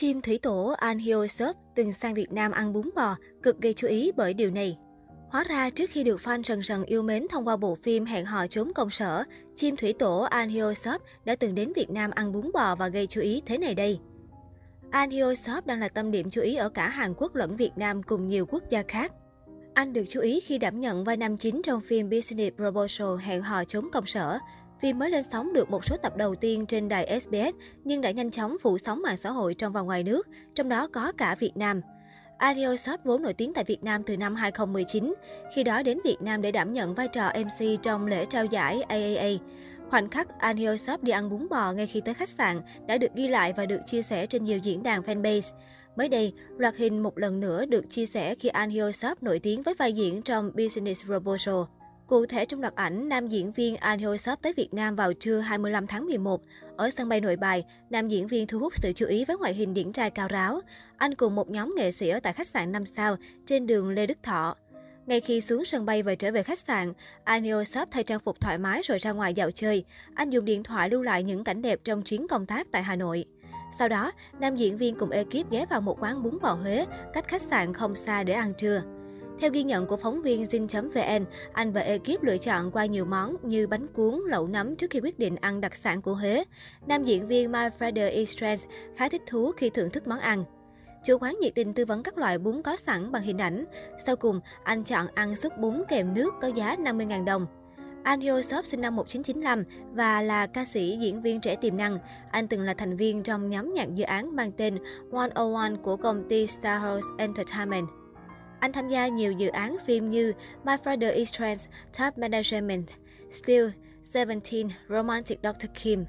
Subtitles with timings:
[0.00, 3.74] Chim thủy tổ An Hyo Sop từng sang Việt Nam ăn bún bò, cực gây
[3.74, 4.78] chú ý bởi điều này.
[5.30, 8.24] Hóa ra trước khi được fan rần rần yêu mến thông qua bộ phim Hẹn
[8.26, 9.24] hò trốn công sở,
[9.56, 12.88] chim thủy tổ An Hyo Sop đã từng đến Việt Nam ăn bún bò và
[12.88, 13.98] gây chú ý thế này đây.
[14.90, 17.72] An Hyo Sop đang là tâm điểm chú ý ở cả Hàn Quốc lẫn Việt
[17.76, 19.12] Nam cùng nhiều quốc gia khác.
[19.74, 23.42] Anh được chú ý khi đảm nhận vai nam chính trong phim Business Proposal Hẹn
[23.42, 24.38] hò trốn công sở.
[24.80, 27.54] Phim mới lên sóng được một số tập đầu tiên trên đài SBS
[27.84, 30.88] nhưng đã nhanh chóng phủ sóng mạng xã hội trong và ngoài nước, trong đó
[30.92, 31.80] có cả Việt Nam.
[32.38, 35.14] Adio Shop vốn nổi tiếng tại Việt Nam từ năm 2019,
[35.54, 38.82] khi đó đến Việt Nam để đảm nhận vai trò MC trong lễ trao giải
[38.82, 39.28] AAA.
[39.90, 43.14] Khoảnh khắc Anhyo Shop đi ăn bún bò ngay khi tới khách sạn đã được
[43.14, 45.52] ghi lại và được chia sẻ trên nhiều diễn đàn fanbase.
[45.96, 49.62] Mới đây, loạt hình một lần nữa được chia sẻ khi Anhyo Shop nổi tiếng
[49.62, 51.77] với vai diễn trong Business Proposal.
[52.08, 55.12] Cụ thể trong loạt ảnh, nam diễn viên An Hyo Sop tới Việt Nam vào
[55.12, 56.40] trưa 25 tháng 11.
[56.76, 59.54] Ở sân bay nội bài, nam diễn viên thu hút sự chú ý với ngoại
[59.54, 60.60] hình điển trai cao ráo.
[60.96, 64.06] Anh cùng một nhóm nghệ sĩ ở tại khách sạn 5 sao trên đường Lê
[64.06, 64.56] Đức Thọ.
[65.06, 66.92] Ngay khi xuống sân bay và trở về khách sạn,
[67.24, 69.84] Anio Shop thay trang phục thoải mái rồi ra ngoài dạo chơi.
[70.14, 72.96] Anh dùng điện thoại lưu lại những cảnh đẹp trong chuyến công tác tại Hà
[72.96, 73.24] Nội.
[73.78, 77.28] Sau đó, nam diễn viên cùng ekip ghé vào một quán bún bò Huế, cách
[77.28, 78.82] khách sạn không xa để ăn trưa.
[79.40, 83.36] Theo ghi nhận của phóng viên Zin.vn, anh và ekip lựa chọn qua nhiều món
[83.42, 86.44] như bánh cuốn, lẩu nấm trước khi quyết định ăn đặc sản của Huế.
[86.86, 88.64] Nam diễn viên My Friday Estrans
[88.96, 90.44] khá thích thú khi thưởng thức món ăn.
[91.04, 93.64] Chủ quán nhiệt tình tư vấn các loại bún có sẵn bằng hình ảnh.
[94.06, 97.46] Sau cùng, anh chọn ăn súp bún kèm nước có giá 50.000 đồng.
[98.02, 101.98] Anh Hyo Sop sinh năm 1995 và là ca sĩ diễn viên trẻ tiềm năng.
[102.30, 104.78] Anh từng là thành viên trong nhóm nhạc dự án mang tên
[105.10, 106.82] 101 của công ty Star
[107.18, 107.97] Entertainment.
[108.60, 110.32] Anh tham gia nhiều dự án phim như
[110.64, 111.64] My Father is Trans,
[111.98, 112.86] Top Management,
[113.30, 113.66] Still,
[114.02, 115.66] Seventeen, Romantic Dr.
[115.82, 116.04] Kim.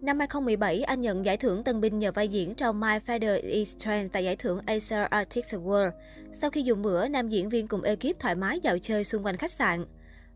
[0.00, 3.76] Năm 2017, anh nhận giải thưởng tân binh nhờ vai diễn trong My Father is
[3.76, 5.90] Trans tại giải thưởng Acer Artist Award.
[6.40, 9.36] Sau khi dùng bữa, nam diễn viên cùng ekip thoải mái dạo chơi xung quanh
[9.36, 9.84] khách sạn.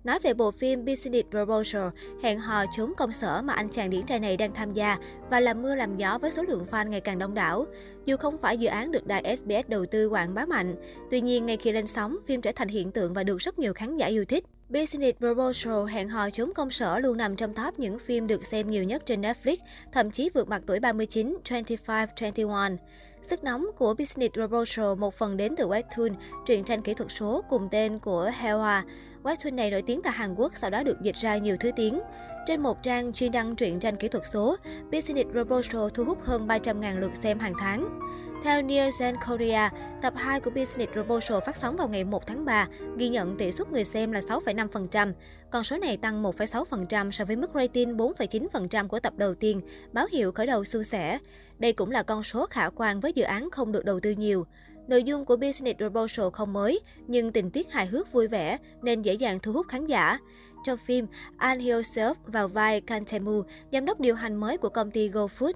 [0.08, 1.88] Nói về bộ phim Business Proposal,
[2.22, 4.96] hẹn hò trốn công sở mà anh chàng điển trai này đang tham gia
[5.30, 7.66] và làm mưa làm gió với số lượng fan ngày càng đông đảo.
[8.06, 10.74] Dù không phải dự án được đài SBS đầu tư quảng bá mạnh,
[11.10, 13.72] tuy nhiên ngay khi lên sóng, phim trở thành hiện tượng và được rất nhiều
[13.72, 14.44] khán giả yêu thích.
[14.68, 18.70] Business Proposal hẹn hò trốn công sở luôn nằm trong top những phim được xem
[18.70, 19.56] nhiều nhất trên Netflix,
[19.92, 22.76] thậm chí vượt mặt tuổi 39, 25-21.
[23.22, 26.14] Sức nóng của Business Proposal một phần đến từ webtoon,
[26.46, 28.82] truyện tranh kỹ thuật số cùng tên của Hewa.
[29.22, 32.00] Webtoon này nổi tiếng tại Hàn Quốc, sau đó được dịch ra nhiều thứ tiếng.
[32.46, 34.56] Trên một trang chuyên đăng truyện tranh kỹ thuật số,
[34.92, 38.00] Business Roboto thu hút hơn 300.000 lượt xem hàng tháng.
[38.44, 39.70] Theo Nielsen Korea,
[40.02, 43.52] tập 2 của Business Roboto phát sóng vào ngày 1 tháng 3, ghi nhận tỷ
[43.52, 45.12] suất người xem là 6,5%.
[45.50, 49.60] Con số này tăng 1,6% so với mức rating 4,9% của tập đầu tiên,
[49.92, 51.18] báo hiệu khởi đầu suôn sẻ.
[51.58, 54.46] Đây cũng là con số khả quan với dự án không được đầu tư nhiều.
[54.88, 59.02] Nội dung của Business Proposal không mới, nhưng tình tiết hài hước vui vẻ nên
[59.02, 60.18] dễ dàng thu hút khán giả.
[60.64, 61.06] Trong phim,
[61.38, 65.52] An Hyo-seop vào vai Kantemu, giám đốc điều hành mới của công ty GoFood.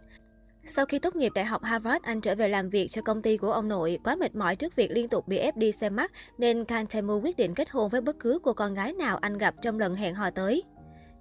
[0.65, 3.37] Sau khi tốt nghiệp Đại học Harvard, anh trở về làm việc cho công ty
[3.37, 3.99] của ông nội.
[4.05, 7.37] Quá mệt mỏi trước việc liên tục bị ép đi xem mắt, nên Kantemu quyết
[7.37, 10.15] định kết hôn với bất cứ cô con gái nào anh gặp trong lần hẹn
[10.15, 10.63] hò tới.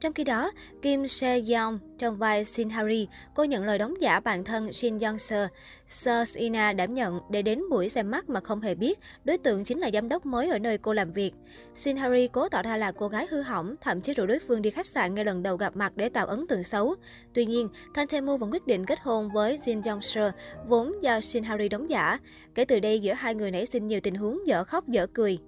[0.02, 0.52] Trong khi đó,
[0.82, 5.00] Kim Se Yeon trong vai Shin Hari, cô nhận lời đóng giả bạn thân Shin
[5.00, 5.48] Young Seo.
[5.88, 9.64] Seo Ina đảm nhận để đến buổi xem mắt mà không hề biết đối tượng
[9.64, 11.34] chính là giám đốc mới ở nơi cô làm việc.
[11.76, 14.62] Shin Hari cố tỏ ra là cô gái hư hỏng, thậm chí rủ đối phương
[14.62, 16.96] đi khách sạn ngay lần đầu gặp mặt để tạo ấn tượng xấu.
[17.34, 20.32] Tuy nhiên, Kang Taemu vẫn quyết định kết hôn với Jin Young Seo,
[20.68, 22.18] vốn do Shin Hari đóng giả.
[22.56, 25.40] Kể từ đây giữa hai người nảy sinh nhiều tình huống dở khóc dở cười.